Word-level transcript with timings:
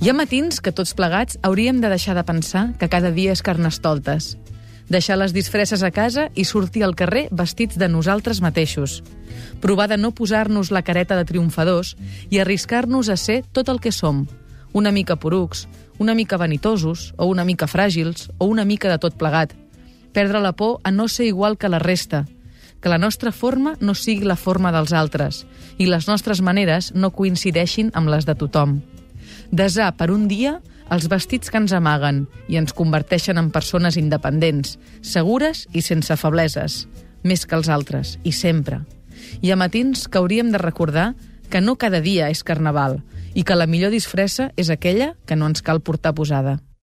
Hi 0.00 0.08
ha 0.08 0.14
matins 0.16 0.62
que 0.64 0.72
tots 0.72 0.94
plegats 0.96 1.36
hauríem 1.44 1.82
de 1.82 1.88
deixar 1.92 2.14
de 2.16 2.22
pensar 2.24 2.70
que 2.80 2.88
cada 2.88 3.10
dia 3.12 3.34
és 3.36 3.42
carnestoltes. 3.44 4.38
Deixar 4.88 5.18
les 5.20 5.34
disfresses 5.36 5.82
a 5.84 5.90
casa 5.92 6.30
i 6.32 6.46
sortir 6.48 6.86
al 6.86 6.94
carrer 6.96 7.26
vestits 7.30 7.76
de 7.76 7.84
nosaltres 7.92 8.40
mateixos. 8.40 9.02
Provar 9.60 9.90
de 9.90 9.98
no 10.00 10.14
posar-nos 10.16 10.70
la 10.72 10.80
careta 10.80 11.18
de 11.18 11.26
triomfadors 11.28 11.98
i 12.30 12.40
arriscar-nos 12.40 13.10
a 13.12 13.18
ser 13.20 13.42
tot 13.52 13.68
el 13.68 13.80
que 13.84 13.92
som. 13.92 14.22
Una 14.72 14.88
mica 14.90 15.18
porucs, 15.20 15.66
una 15.98 16.14
mica 16.14 16.38
vanitosos, 16.40 17.12
o 17.18 17.26
una 17.28 17.44
mica 17.44 17.68
fràgils, 17.68 18.30
o 18.38 18.46
una 18.48 18.64
mica 18.64 18.88
de 18.88 18.96
tot 18.96 19.18
plegat. 19.20 19.52
Perdre 20.16 20.40
la 20.40 20.54
por 20.56 20.80
a 20.82 20.90
no 20.90 21.08
ser 21.08 21.26
igual 21.26 21.58
que 21.58 21.68
la 21.68 21.78
resta, 21.78 22.24
que 22.80 22.88
la 22.88 22.96
nostra 22.96 23.32
forma 23.32 23.76
no 23.80 23.92
sigui 23.94 24.24
la 24.24 24.40
forma 24.40 24.72
dels 24.72 24.96
altres 24.96 25.44
i 25.76 25.84
les 25.92 26.08
nostres 26.08 26.40
maneres 26.40 26.94
no 26.94 27.12
coincideixin 27.12 27.92
amb 27.92 28.08
les 28.08 28.24
de 28.24 28.34
tothom. 28.34 28.80
Desar 29.50 29.96
per 29.98 30.10
un 30.14 30.28
dia 30.30 30.60
els 30.94 31.08
vestits 31.10 31.50
que 31.50 31.58
ens 31.58 31.72
amaguen 31.74 32.24
i 32.50 32.58
ens 32.58 32.74
converteixen 32.74 33.38
en 33.38 33.50
persones 33.54 33.98
independents, 33.98 34.76
segures 35.02 35.66
i 35.74 35.82
sense 35.82 36.14
febleses, 36.18 36.84
més 37.22 37.46
que 37.46 37.58
els 37.58 37.70
altres, 37.70 38.16
i 38.22 38.32
sempre. 38.32 38.82
Hi 39.42 39.50
ha 39.50 39.58
matins 39.58 40.06
que 40.08 40.18
hauríem 40.18 40.50
de 40.54 40.62
recordar 40.62 41.12
que 41.50 41.60
no 41.60 41.76
cada 41.76 42.00
dia 42.00 42.30
és 42.30 42.44
carnaval 42.46 43.00
i 43.34 43.42
que 43.42 43.58
la 43.58 43.66
millor 43.66 43.90
disfressa 43.90 44.50
és 44.56 44.70
aquella 44.70 45.14
que 45.26 45.36
no 45.36 45.50
ens 45.50 45.62
cal 45.66 45.82
portar 45.82 46.14
posada. 46.14 46.58